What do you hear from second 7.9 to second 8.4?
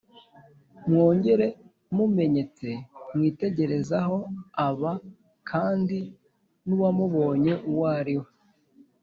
ari we